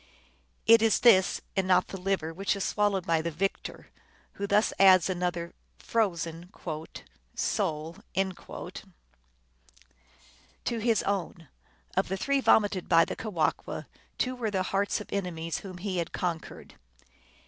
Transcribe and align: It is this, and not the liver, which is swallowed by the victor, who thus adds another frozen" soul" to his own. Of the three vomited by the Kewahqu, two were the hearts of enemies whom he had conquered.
It 0.65 0.81
is 0.81 1.01
this, 1.01 1.41
and 1.55 1.67
not 1.67 1.89
the 1.89 2.01
liver, 2.01 2.33
which 2.33 2.55
is 2.55 2.63
swallowed 2.63 3.05
by 3.05 3.21
the 3.21 3.29
victor, 3.29 3.91
who 4.31 4.47
thus 4.47 4.73
adds 4.79 5.11
another 5.11 5.53
frozen" 5.77 6.49
soul" 7.35 7.97
to 8.15 8.79
his 10.79 11.03
own. 11.03 11.49
Of 11.95 12.07
the 12.07 12.17
three 12.17 12.41
vomited 12.41 12.89
by 12.89 13.05
the 13.05 13.15
Kewahqu, 13.15 13.85
two 14.17 14.35
were 14.35 14.49
the 14.49 14.63
hearts 14.63 14.99
of 15.01 15.13
enemies 15.13 15.59
whom 15.59 15.77
he 15.77 15.97
had 15.99 16.11
conquered. 16.11 16.79